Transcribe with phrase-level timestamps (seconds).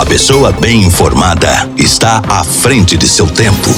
[0.00, 3.68] A pessoa bem informada está à frente de seu tempo.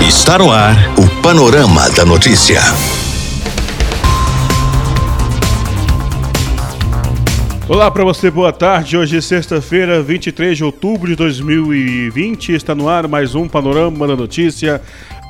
[0.00, 2.62] Está no ar o Panorama da Notícia.
[7.68, 8.96] Olá para você, boa tarde.
[8.96, 12.52] Hoje é sexta-feira, 23 de outubro de 2020.
[12.52, 14.80] Está no ar mais um Panorama da Notícia,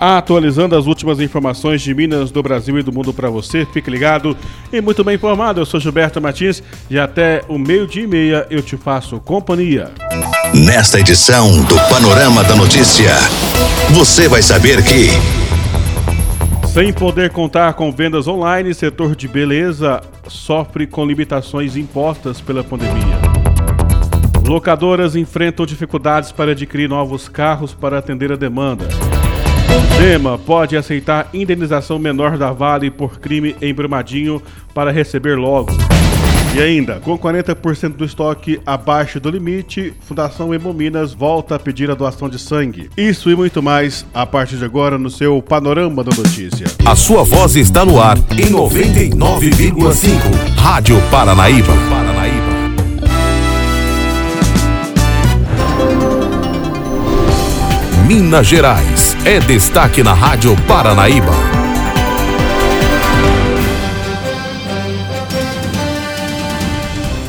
[0.05, 3.66] atualizando as últimas informações de Minas, do Brasil e do mundo para você.
[3.73, 4.36] Fique ligado
[4.71, 5.61] e muito bem informado.
[5.61, 9.90] Eu sou Gilberto Martins e até o meio-dia e meia eu te faço companhia.
[10.53, 13.14] Nesta edição do Panorama da Notícia,
[13.90, 15.09] você vai saber que.
[16.68, 23.18] Sem poder contar com vendas online, setor de beleza sofre com limitações impostas pela pandemia.
[24.46, 28.86] Locadoras enfrentam dificuldades para adquirir novos carros para atender a demanda.
[29.96, 34.42] Zema pode aceitar indenização menor da Vale por crime em Brumadinho
[34.75, 35.73] para receber logo.
[36.55, 41.95] E ainda, com 40% do estoque abaixo do limite, Fundação Hemominas volta a pedir a
[41.95, 42.89] doação de sangue.
[42.97, 46.67] Isso e muito mais a partir de agora no seu Panorama da Notícia.
[46.87, 50.15] A sua voz está no ar em 99,5.
[50.56, 51.73] Rádio Paranaíba.
[51.91, 52.55] Paranaíba.
[58.06, 61.33] Minas Gerais é destaque na Rádio Paranaíba.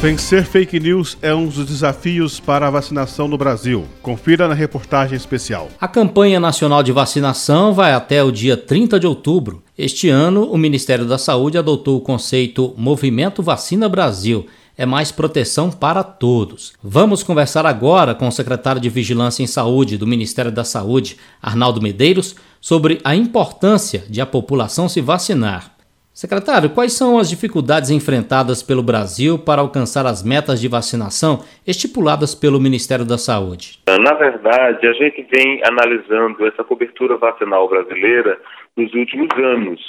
[0.02, 3.86] Vencer fake news é um dos desafios para a vacinação no Brasil.
[4.02, 5.70] Confira na reportagem especial.
[5.80, 9.64] A campanha nacional de vacinação vai até o dia 30 de outubro.
[9.78, 14.46] Este ano, o Ministério da Saúde adotou o conceito Movimento Vacina Brasil.
[14.78, 16.74] É mais proteção para todos.
[16.84, 21.82] Vamos conversar agora com o secretário de Vigilância em Saúde do Ministério da Saúde, Arnaldo
[21.82, 25.76] Medeiros, sobre a importância de a população se vacinar.
[26.16, 32.34] Secretário, quais são as dificuldades enfrentadas pelo Brasil para alcançar as metas de vacinação estipuladas
[32.34, 33.80] pelo Ministério da Saúde?
[33.88, 38.40] Na verdade, a gente vem analisando essa cobertura vacinal brasileira
[38.78, 39.82] nos últimos anos,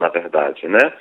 [0.00, 0.92] na verdade, né?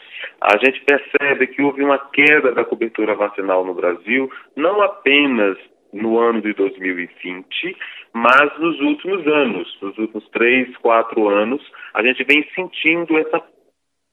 [0.41, 5.57] A gente percebe que houve uma queda da cobertura vacinal no Brasil, não apenas
[5.93, 7.77] no ano de 2020,
[8.13, 11.61] mas nos últimos anos, nos últimos três, quatro anos,
[11.93, 13.41] a gente vem sentindo essa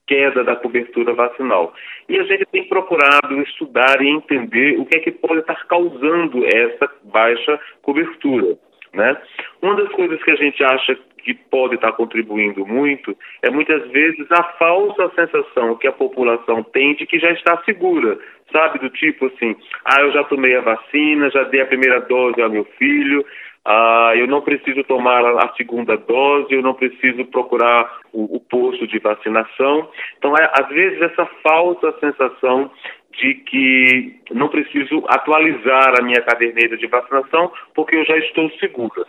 [0.06, 1.74] queda da cobertura vacinal.
[2.08, 6.46] E a gente tem procurado estudar e entender o que é que pode estar causando
[6.46, 8.56] essa baixa cobertura.
[8.96, 9.14] Né?
[9.60, 14.26] Uma das coisas que a gente acha que pode estar contribuindo muito é muitas vezes
[14.30, 18.18] a falsa sensação que a população tem de que já está segura,
[18.50, 18.78] sabe?
[18.78, 22.48] Do tipo assim, ah, eu já tomei a vacina, já dei a primeira dose ao
[22.48, 23.24] meu filho,
[23.68, 28.86] ah, eu não preciso tomar a segunda dose, eu não preciso procurar o, o posto
[28.86, 29.90] de vacinação.
[30.16, 32.70] Então, é, às vezes, essa falsa sensação
[33.18, 39.04] de que não preciso atualizar a minha caderneta de vacinação porque eu já estou segura.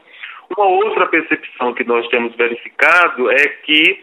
[0.58, 4.00] Uma outra percepção que nós temos verificado é que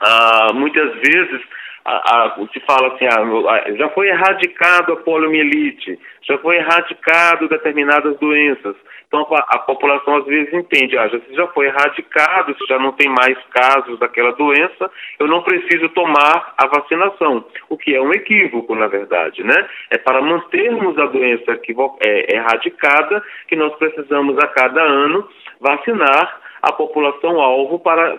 [0.00, 1.40] ah, muitas vezes
[1.88, 8.18] a, a, se fala assim, ah, já foi erradicado a poliomielite, já foi erradicado determinadas
[8.18, 8.76] doenças.
[9.06, 13.08] Então a, a, população às vezes entende, ah, já, já foi erradicado, já não tem
[13.08, 18.74] mais casos daquela doença, eu não preciso tomar a vacinação, o que é um equívoco,
[18.74, 19.68] na verdade, né?
[19.90, 21.58] É para mantermos a doença
[22.04, 25.26] é, erradicada que nós precisamos a cada ano
[25.58, 28.18] vacinar a população alvo para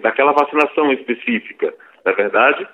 [0.00, 1.74] daquela vacinação específica,
[2.04, 2.66] na é verdade.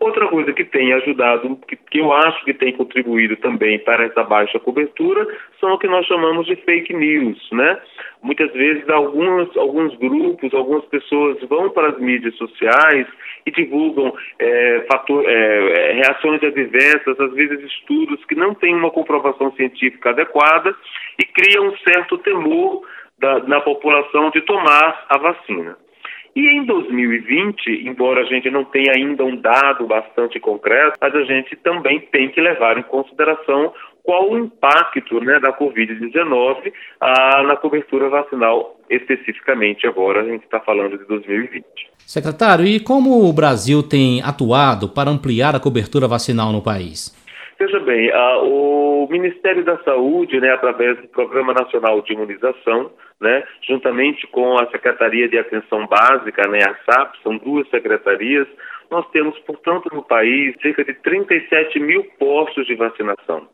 [0.00, 4.24] Outra coisa que tem ajudado, que, que, eu acho que tem contribuído também para essa
[4.24, 5.26] baixa cobertura,
[5.60, 7.78] são o que nós chamamos de fake news, né?
[8.22, 13.06] Muitas vezes alguns, alguns grupos, algumas pessoas vão para as mídias sociais
[13.44, 19.52] e divulgam é, fator, é, reações adversas, às vezes estudos que não têm uma comprovação
[19.52, 20.74] científica adequada
[21.18, 22.86] e criam um certo temor
[23.18, 25.76] da, na população de tomar a vacina.
[26.34, 31.24] E em 2020, embora a gente não tenha ainda um dado bastante concreto, mas a
[31.24, 37.56] gente também tem que levar em consideração qual o impacto né, da Covid-19 ah, na
[37.56, 41.64] cobertura vacinal, especificamente agora, a gente está falando de 2020.
[42.06, 47.14] Secretário, e como o Brasil tem atuado para ampliar a cobertura vacinal no país?
[47.60, 52.90] Veja bem, ah, o Ministério da Saúde, né, através do Programa Nacional de Imunização,
[53.20, 58.48] né, juntamente com a Secretaria de Atenção Básica, né, a SAP, são duas secretarias,
[58.90, 63.46] nós temos, portanto, no país cerca de 37 mil postos de vacinação.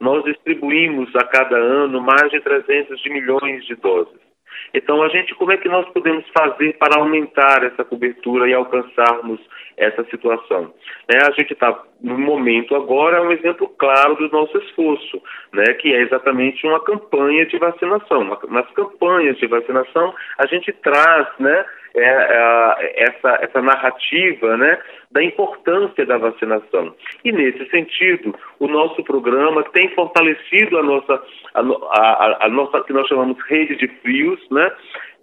[0.00, 4.26] Nós distribuímos a cada ano mais de 300 de milhões de doses.
[4.74, 9.40] Então, a gente, como é que nós podemos fazer para aumentar essa cobertura e alcançarmos
[9.76, 10.72] essa situação.
[11.08, 11.18] Né?
[11.22, 15.64] A gente está, no momento agora, é um exemplo claro do nosso esforço, né?
[15.74, 18.24] que é exatamente uma campanha de vacinação.
[18.48, 21.64] Nas campanhas de vacinação, a gente traz né,
[21.94, 24.78] é, é, essa, essa narrativa né,
[25.10, 26.94] da importância da vacinação.
[27.24, 31.22] E, nesse sentido, o nosso programa tem fortalecido a nossa,
[31.54, 34.70] a, a, a nossa que nós chamamos rede de frios, né,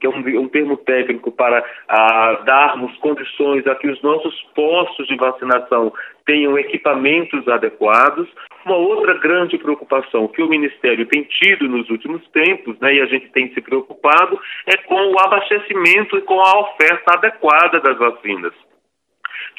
[0.04, 1.64] que é um, um termo técnico para
[2.44, 5.94] darmos condições a que os nossos postos de vacinação
[6.26, 8.28] tenham equipamentos adequados.
[8.66, 13.06] Uma outra grande preocupação que o Ministério tem tido nos últimos tempos, né, e a
[13.06, 18.54] gente tem se preocupado, é com o abastecimento e com a oferta adequada das vacinas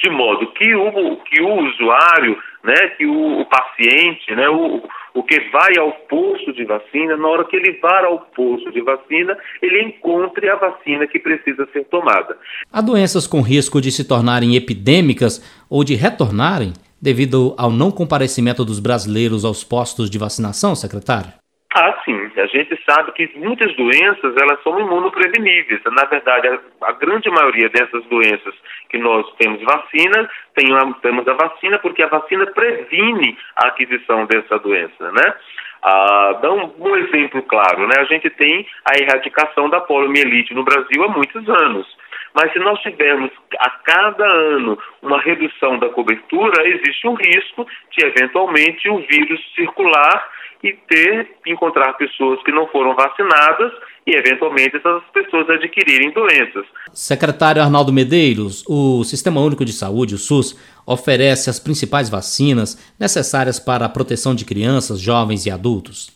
[0.02, 4.82] de modo que o, que o usuário, né, que o, o paciente, né, o,
[5.14, 8.81] o que vai ao posto de vacina, na hora que ele vai ao posto de
[8.81, 12.37] vacina, ele encontre a vacina que precisa ser tomada.
[12.72, 15.40] Há doenças com risco de se tornarem epidêmicas
[15.70, 21.44] ou de retornarem devido ao não comparecimento dos brasileiros aos postos de vacinação, secretário?
[21.76, 22.31] Ah, sim.
[22.37, 25.81] A gente sabe que muitas doenças elas são imunopreveníveis.
[25.85, 28.55] Na verdade, a, a grande maioria dessas doenças
[28.88, 30.69] que nós temos vacina, tem
[31.03, 35.35] temos a vacina porque a vacina previne a aquisição dessa doença, né?
[35.82, 37.94] Ah, dá um, um exemplo claro, né?
[37.99, 41.87] A gente tem a erradicação da poliomielite no Brasil há muitos anos.
[42.35, 48.06] Mas se nós tivermos a cada ano uma redução da cobertura, existe um risco de
[48.06, 50.31] eventualmente o vírus circular
[50.64, 53.70] e ter, encontrar pessoas que não foram vacinadas
[54.06, 56.64] e, eventualmente, essas pessoas adquirirem doenças.
[56.90, 63.61] Secretário Arnaldo Medeiros, o Sistema Único de Saúde, o SUS, oferece as principais vacinas necessárias
[63.61, 66.11] para a proteção de crianças, jovens e adultos.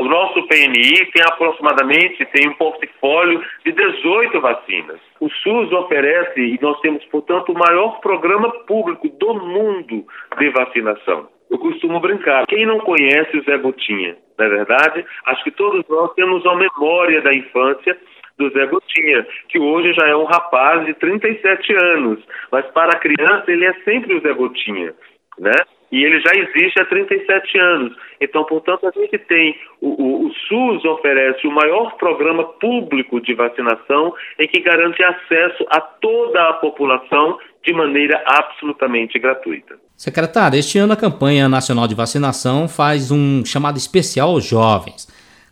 [0.00, 5.00] O nosso PNI tem aproximadamente tem um portfólio de 18 vacinas.
[5.20, 10.06] O SUS oferece, e nós temos, portanto, o maior programa público do mundo
[10.38, 12.46] de vacinação eu costumo brincar.
[12.46, 15.04] Quem não conhece o Zé Gotinha, não é verdade?
[15.26, 17.98] Acho que todos nós temos a memória da infância
[18.38, 22.20] do Zé Gotinha, que hoje já é um rapaz de 37 anos,
[22.50, 24.94] mas para a criança ele é sempre o Zé Gotinha,
[25.38, 25.52] né?
[25.92, 27.96] E ele já existe há 37 anos.
[28.20, 33.34] Então, portanto, a gente tem o, o, o SUS oferece o maior programa público de
[33.34, 39.78] vacinação em que garante acesso a toda a população de maneira absolutamente gratuita.
[39.96, 45.06] Secretário, este ano a campanha nacional de vacinação faz um chamado especial aos jovens.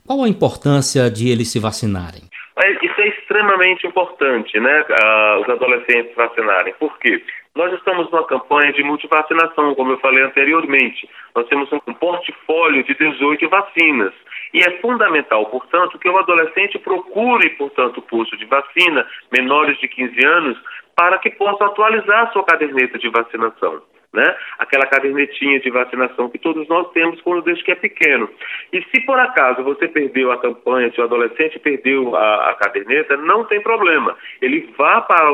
[0.06, 2.22] Qual a importância de eles se vacinarem?
[2.82, 4.84] Isso é extremamente importante, né?
[5.40, 6.74] Os adolescentes vacinarem.
[6.78, 7.22] Por quê?
[7.54, 11.08] Nós estamos numa campanha de multivacinação, como eu falei anteriormente.
[11.34, 14.14] Nós temos um portfólio de 18 vacinas.
[14.54, 19.86] E é fundamental, portanto, que o adolescente procure, portanto, o posto de vacina, menores de
[19.86, 20.58] 15 anos,
[20.98, 23.80] para que possa atualizar a sua caderneta de vacinação
[24.12, 24.36] né?
[24.58, 28.28] Aquela cadernetinha de vacinação que todos nós temos quando desde que é pequeno.
[28.72, 33.16] E se por acaso você perdeu a campanha, se o adolescente perdeu a, a caderneta,
[33.16, 34.16] não tem problema.
[34.40, 35.30] Ele vá para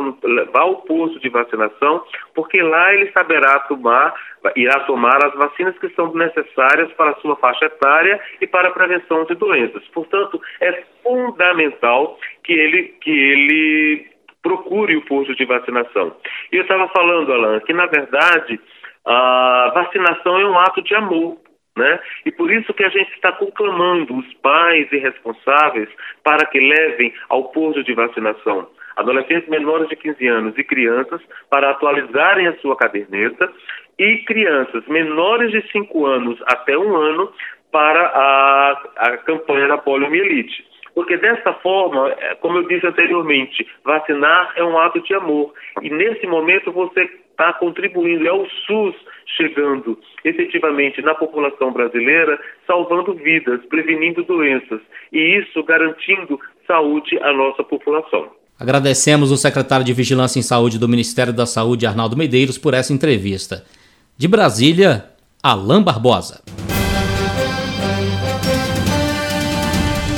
[0.53, 4.13] vá ao posto de vacinação, porque lá ele saberá tomar,
[4.57, 8.73] irá tomar as vacinas que são necessárias para a sua faixa etária e para a
[8.73, 9.85] prevenção de doenças.
[9.93, 14.14] Portanto, é fundamental que ele que ele
[14.45, 16.15] procure o posto de vacinação.
[16.53, 18.61] E eu estava falando, Alan, que na verdade
[19.05, 21.39] a vacinação é um ato de amor.
[21.77, 21.99] Né?
[22.25, 25.89] E por isso que a gente está conclamando os pais e responsáveis
[26.23, 31.21] para que levem ao posto de vacinação adolescentes menores de 15 anos e crianças
[31.51, 33.51] para atualizarem a sua caderneta
[33.99, 37.33] e crianças menores de 5 anos até um ano
[37.73, 40.65] para a, a campanha da poliomielite.
[40.95, 45.53] Porque dessa forma, é, como eu disse anteriormente, vacinar é um ato de amor.
[45.83, 48.95] E nesse momento você está contribuindo, é o SUS
[49.37, 54.81] chegando efetivamente na população brasileira, salvando vidas, prevenindo doenças
[55.13, 58.29] e isso garantindo saúde à nossa população.
[58.59, 62.93] Agradecemos o secretário de Vigilância em Saúde do Ministério da Saúde, Arnaldo Medeiros, por essa
[62.93, 63.65] entrevista.
[64.17, 65.07] De Brasília,
[65.43, 66.41] Alain Barbosa.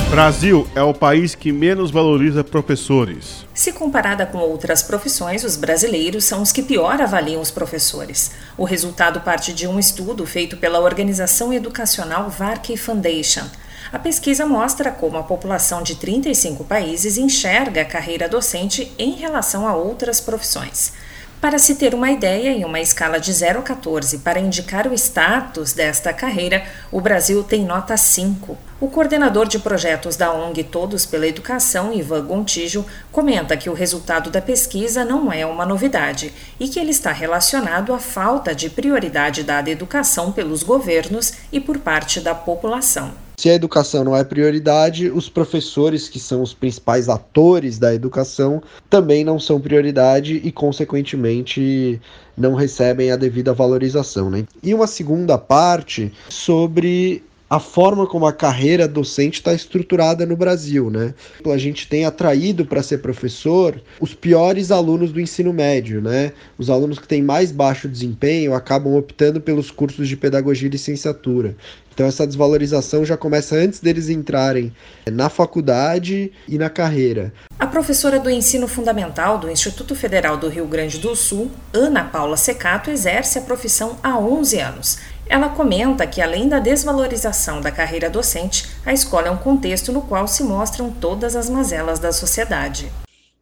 [0.09, 3.45] Brasil é o país que menos valoriza professores.
[3.53, 8.31] Se comparada com outras profissões, os brasileiros são os que pior avaliam os professores.
[8.57, 13.43] O resultado parte de um estudo feito pela organização educacional Varkey Foundation.
[13.91, 19.67] A pesquisa mostra como a população de 35 países enxerga a carreira docente em relação
[19.67, 20.93] a outras profissões.
[21.39, 24.93] Para se ter uma ideia, em uma escala de 0 a 14 para indicar o
[24.95, 28.57] status desta carreira, o Brasil tem nota 5.
[28.81, 34.31] O coordenador de projetos da ONG Todos pela Educação, Ivan Gontijo, comenta que o resultado
[34.31, 39.43] da pesquisa não é uma novidade e que ele está relacionado à falta de prioridade
[39.43, 43.26] dada à educação pelos governos e por parte da população.
[43.39, 48.63] Se a educação não é prioridade, os professores, que são os principais atores da educação,
[48.89, 52.01] também não são prioridade e, consequentemente,
[52.35, 54.31] não recebem a devida valorização.
[54.31, 54.47] Né?
[54.63, 60.89] E uma segunda parte sobre a forma como a carreira docente está estruturada no Brasil,
[60.89, 61.13] né?
[61.45, 66.33] A gente tem atraído para ser professor os piores alunos do ensino médio, né?
[66.57, 71.55] Os alunos que têm mais baixo desempenho acabam optando pelos cursos de pedagogia e licenciatura.
[71.93, 74.71] Então essa desvalorização já começa antes deles entrarem
[75.11, 77.33] na faculdade e na carreira.
[77.57, 82.37] A professora do ensino fundamental do Instituto Federal do Rio Grande do Sul, Ana Paula
[82.37, 88.09] Secato, exerce a profissão há 11 anos ela comenta que, além da desvalorização da carreira
[88.09, 92.91] docente, a escola é um contexto no qual se mostram todas as mazelas da sociedade.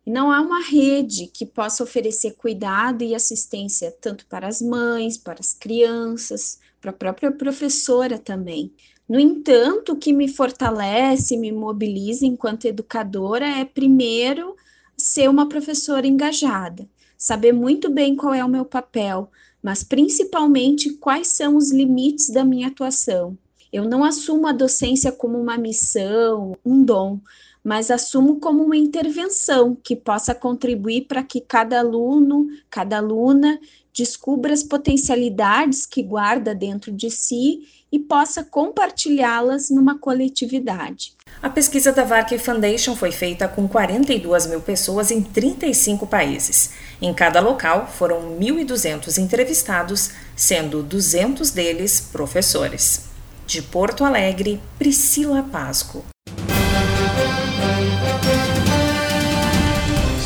[0.06, 5.39] Não há uma rede que possa oferecer cuidado e assistência tanto para as mães, para
[5.39, 8.72] as crianças, para a própria professora também.
[9.08, 14.56] No entanto, o que me fortalece, me mobiliza enquanto educadora é, primeiro,
[14.98, 16.88] ser uma professora engajada,
[17.18, 19.30] saber muito bem qual é o meu papel,
[19.65, 23.36] mas principalmente quais são os limites da minha atuação.
[23.74, 27.19] Eu não assumo a docência como uma missão, um dom,
[27.63, 33.60] mas assumo como uma intervenção que possa contribuir para que cada aluno, cada aluna
[33.91, 41.13] descubra as potencialidades que guarda dentro de si e possa compartilhá-las numa coletividade.
[41.41, 46.69] A pesquisa da Varkey Foundation foi feita com 42 mil pessoas em 35 países.
[47.02, 53.06] Em cada local foram 1.200 entrevistados, sendo 200 deles professores.
[53.46, 56.06] De Porto Alegre, Priscila Pasco.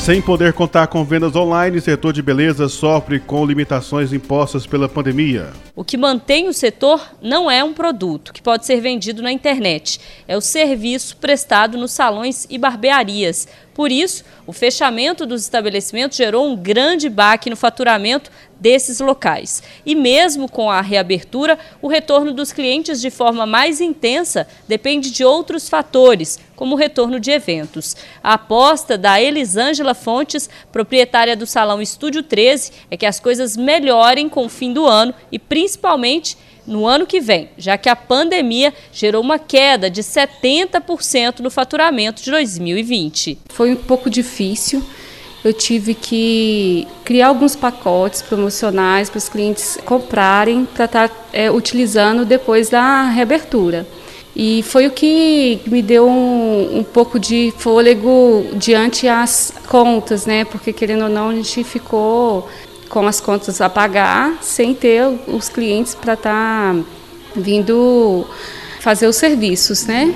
[0.09, 4.89] Sem poder contar com vendas online, o setor de beleza sofre com limitações impostas pela
[4.89, 5.51] pandemia.
[5.75, 9.99] O que mantém o setor não é um produto que pode ser vendido na internet,
[10.27, 13.47] é o serviço prestado nos salões e barbearias.
[13.79, 19.63] Por isso, o fechamento dos estabelecimentos gerou um grande baque no faturamento desses locais.
[19.85, 25.23] E mesmo com a reabertura, o retorno dos clientes de forma mais intensa depende de
[25.23, 27.95] outros fatores, como o retorno de eventos.
[28.21, 34.27] A aposta da Elisângela Fontes, proprietária do Salão Estúdio 13, é que as coisas melhorem
[34.27, 36.35] com o fim do ano e principalmente
[36.69, 42.23] no ano que vem, já que a pandemia gerou uma queda de 70% no faturamento
[42.23, 43.39] de 2020.
[43.49, 44.83] Foi um pouco difícil.
[45.43, 51.49] Eu tive que criar alguns pacotes promocionais para os clientes comprarem para estar tá, é,
[51.49, 53.87] utilizando depois da reabertura.
[54.35, 60.45] E foi o que me deu um, um, pouco de fôlego diante as contas, né?
[60.45, 62.47] Porque querendo ou não, a gente ficou
[62.89, 66.81] com as contas a pagar, sem ter os clientes para estar tá
[67.35, 68.25] vindo
[68.79, 70.13] fazer os serviços, né?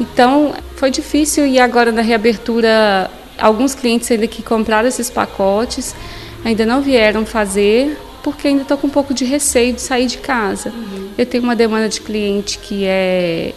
[0.00, 5.94] Então foi difícil e agora na reabertura alguns clientes ainda que compraram esses pacotes
[6.44, 10.18] ainda não vieram fazer porque ainda estou com um pouco de receio de sair de
[10.18, 10.70] casa.
[10.70, 11.10] Uhum.
[11.16, 13.54] Eu tenho uma demanda de cliente que é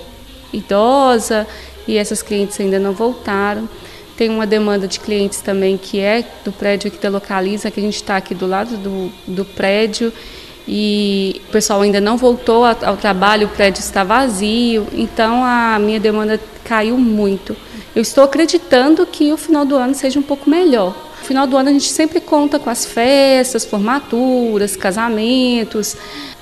[0.53, 1.47] idosa
[1.87, 3.67] e essas clientes ainda não voltaram.
[4.19, 7.83] Tem uma demanda de clientes também que é do prédio aqui da Localiza, que a
[7.83, 10.11] gente está aqui do lado do, do prédio
[10.67, 16.01] e o pessoal ainda não voltou ao trabalho, o prédio está vazio, então a minha
[16.01, 17.55] demanda caiu muito.
[17.95, 20.93] Eu estou acreditando que o final do ano seja um pouco melhor.
[21.19, 25.95] No final do ano a gente sempre conta com as festas, formaturas, casamentos,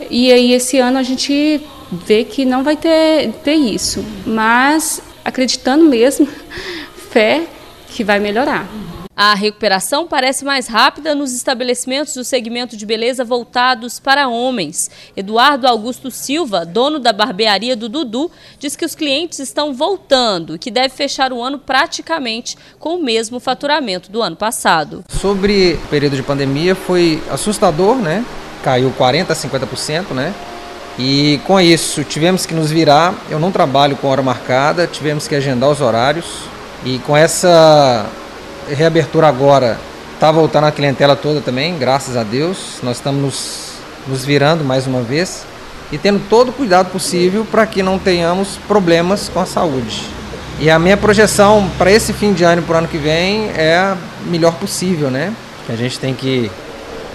[0.09, 5.85] e aí esse ano a gente vê que não vai ter, ter isso, mas acreditando
[5.85, 6.27] mesmo,
[7.11, 7.49] fé
[7.97, 8.67] que vai melhorar.
[9.15, 14.91] A recuperação parece mais rápida nos estabelecimentos do segmento de beleza voltados para homens.
[15.17, 20.59] Eduardo Augusto Silva, dono da barbearia do Dudu, diz que os clientes estão voltando e
[20.59, 25.03] que deve fechar o ano praticamente com o mesmo faturamento do ano passado.
[25.09, 28.23] Sobre o período de pandemia foi assustador, né?
[28.63, 30.31] Caiu 40 a 50%, né?
[30.99, 33.15] E com isso tivemos que nos virar.
[33.31, 36.56] Eu não trabalho com hora marcada, tivemos que agendar os horários
[36.87, 38.05] e com essa
[38.69, 39.77] reabertura agora,
[40.13, 42.77] está voltando a clientela toda também, graças a Deus.
[42.81, 43.71] Nós estamos nos,
[44.07, 45.45] nos virando mais uma vez
[45.91, 50.01] e tendo todo o cuidado possível para que não tenhamos problemas com a saúde.
[50.61, 53.51] E a minha projeção para esse fim de ano e para o ano que vem
[53.57, 55.33] é a melhor possível, né?
[55.67, 56.49] A gente tem que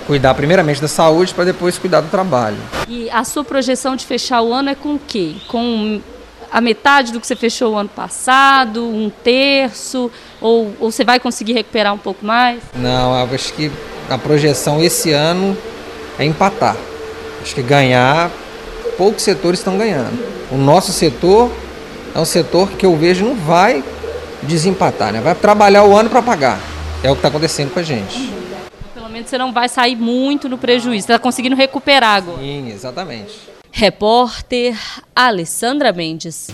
[0.06, 2.58] cuidar primeiramente da saúde para depois cuidar do trabalho.
[2.86, 5.36] E a sua projeção de fechar o ano é com o quê?
[5.48, 6.02] Com
[6.52, 11.18] a metade do que você fechou o ano passado, um terço, ou, ou você vai
[11.18, 12.60] conseguir recuperar um pouco mais?
[12.76, 13.72] Não, acho que
[14.10, 15.56] a projeção esse ano
[16.18, 16.76] é empatar.
[17.40, 18.30] Acho que ganhar,
[18.98, 20.12] poucos setores estão ganhando.
[20.50, 21.50] O nosso setor
[22.14, 23.82] é um setor que eu vejo não vai
[24.42, 25.20] desempatar, né?
[25.22, 26.60] Vai trabalhar o ano para pagar.
[27.02, 28.30] É o que está acontecendo com a gente.
[28.92, 31.06] Pelo menos você não vai sair muito no prejuízo.
[31.06, 32.38] Está conseguindo recuperar agora.
[32.38, 33.52] Sim, exatamente.
[33.74, 34.78] Repórter
[35.16, 36.48] Alessandra Mendes.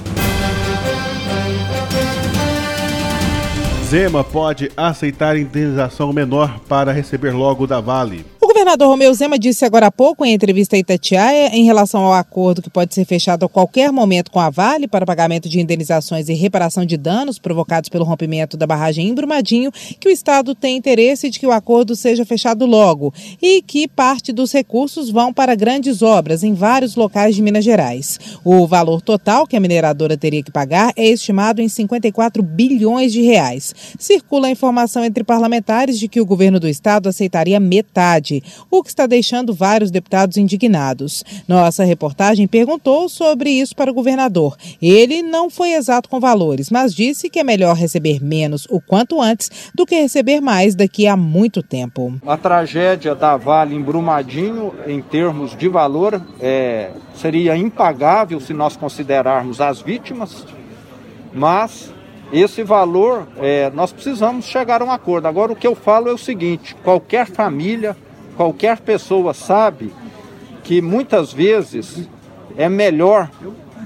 [3.85, 8.25] Zema pode aceitar indenização menor para receber logo da Vale
[8.59, 12.61] governador Romeu Zema disse agora há pouco em entrevista a Itatiaia, em relação ao acordo
[12.61, 16.35] que pode ser fechado a qualquer momento com a Vale para pagamento de indenizações e
[16.35, 21.31] reparação de danos provocados pelo rompimento da barragem em Brumadinho, que o Estado tem interesse
[21.31, 26.03] de que o acordo seja fechado logo e que parte dos recursos vão para grandes
[26.03, 28.19] obras em vários locais de Minas Gerais.
[28.45, 33.23] O valor total que a mineradora teria que pagar é estimado em 54 bilhões de
[33.23, 33.73] reais.
[34.01, 38.91] Circula a informação entre parlamentares de que o governo do estado aceitaria metade o que
[38.91, 41.25] está deixando vários deputados indignados.
[41.47, 44.57] Nossa reportagem perguntou sobre isso para o governador.
[44.81, 49.21] Ele não foi exato com valores, mas disse que é melhor receber menos o quanto
[49.21, 52.15] antes do que receber mais daqui a muito tempo.
[52.27, 58.77] A tragédia da Vale em Brumadinho, em termos de valor, é, seria impagável se nós
[58.77, 60.47] considerarmos as vítimas,
[61.33, 61.93] mas
[62.33, 65.27] esse valor, é, nós precisamos chegar a um acordo.
[65.27, 67.97] Agora, o que eu falo é o seguinte: qualquer família,
[68.39, 69.93] qualquer pessoa sabe
[70.63, 72.09] que muitas vezes
[72.57, 73.29] é melhor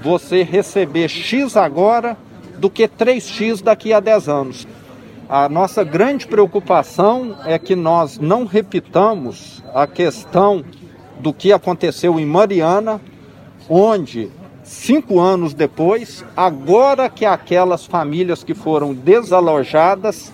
[0.03, 2.15] você receber X agora
[2.59, 4.67] do que 3X daqui a 10 anos.
[5.27, 10.63] A nossa grande preocupação é que nós não repitamos a questão
[11.19, 13.01] do que aconteceu em Mariana,
[13.67, 14.29] onde
[14.63, 20.31] cinco anos depois, agora que aquelas famílias que foram desalojadas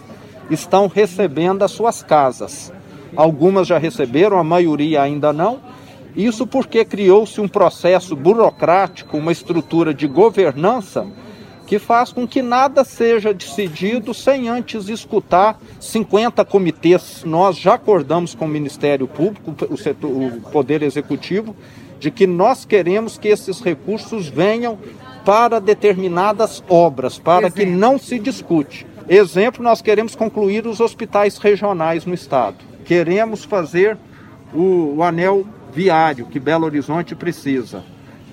[0.50, 2.74] estão recebendo as suas casas.
[3.16, 5.60] Algumas já receberam, a maioria ainda não.
[6.16, 11.08] Isso porque criou-se um processo burocrático, uma estrutura de governança
[11.70, 17.24] que faz com que nada seja decidido sem antes escutar 50 comitês.
[17.24, 21.56] Nós já acordamos com o Ministério Público, o, setor, o Poder Executivo,
[22.00, 24.80] de que nós queremos que esses recursos venham
[25.24, 27.64] para determinadas obras, para Exemplo.
[27.64, 28.88] que não se discute.
[29.08, 33.96] Exemplo, nós queremos concluir os hospitais regionais no estado queremos fazer
[34.52, 37.84] o, o anel viário que Belo Horizonte precisa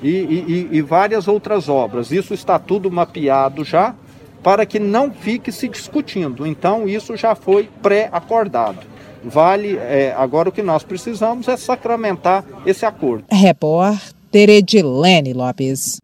[0.03, 2.11] e, e, e várias outras obras.
[2.11, 3.95] Isso está tudo mapeado já
[4.43, 6.47] para que não fique se discutindo.
[6.47, 8.79] Então, isso já foi pré-acordado.
[9.23, 13.25] Vale, é, agora o que nós precisamos é sacramentar esse acordo.
[13.31, 15.99] Repórter Edilene Lopes.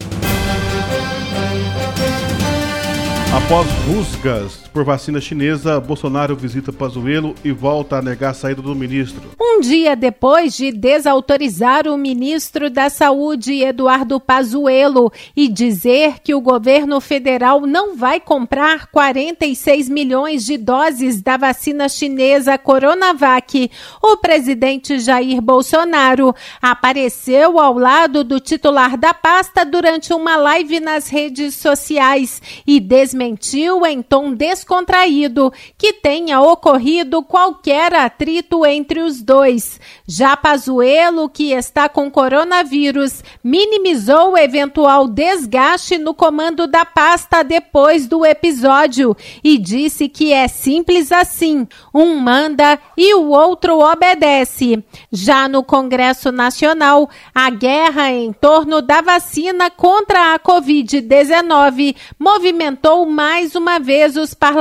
[3.35, 8.75] Após rusgas por vacina chinesa, Bolsonaro visita Pazuello e volta a negar a saída do
[8.75, 9.23] ministro.
[9.41, 16.41] Um dia depois de desautorizar o ministro da Saúde, Eduardo Pazuello, e dizer que o
[16.41, 23.71] governo federal não vai comprar 46 milhões de doses da vacina chinesa Coronavac,
[24.03, 31.09] o presidente Jair Bolsonaro apareceu ao lado do titular da pasta durante uma live nas
[31.09, 34.33] redes sociais e desmentiu em tom
[34.63, 39.81] descontraído que tenha ocorrido qualquer atrito entre os dois.
[40.07, 48.07] Já Pazuello, que está com coronavírus, minimizou o eventual desgaste no comando da pasta depois
[48.07, 54.83] do episódio e disse que é simples assim: um manda e o outro obedece.
[55.11, 63.57] Já no Congresso Nacional, a guerra em torno da vacina contra a Covid-19 movimentou mais
[63.57, 64.52] uma vez os parlamentares.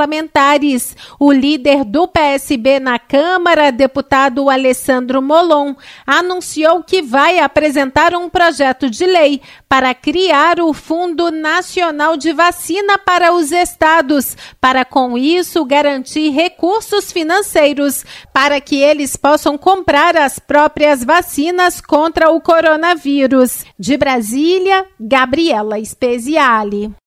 [1.20, 5.76] O líder do PSB na Câmara, deputado Alessandro Molon,
[6.06, 12.98] anunciou que vai apresentar um projeto de lei para criar o Fundo Nacional de Vacina
[12.98, 20.40] para os estados, para com isso garantir recursos financeiros para que eles possam comprar as
[20.40, 23.66] próprias vacinas contra o coronavírus.
[23.78, 27.01] De Brasília, Gabriela Speziale.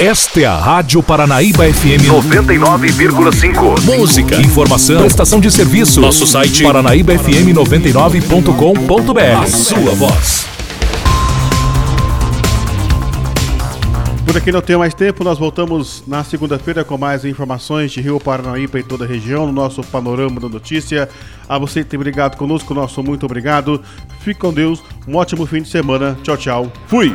[0.00, 3.82] Esta é a Rádio Paranaíba FM 99,5.
[3.82, 6.00] Música, informação, prestação de serviço.
[6.00, 9.42] Nosso site paranaíbafm99.com.br.
[9.42, 10.46] A sua voz.
[14.24, 18.18] Por aqui não tenho mais tempo, nós voltamos na segunda-feira com mais informações de Rio
[18.18, 21.10] Paranaíba e toda a região, no nosso Panorama da Notícia.
[21.46, 23.82] A você que tem brigado conosco, nosso muito obrigado.
[24.20, 26.16] Fique com Deus, um ótimo fim de semana.
[26.22, 26.72] Tchau, tchau.
[26.86, 27.14] Fui!